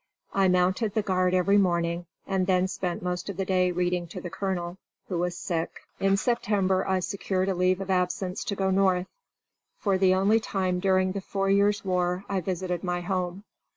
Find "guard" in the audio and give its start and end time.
1.03-1.35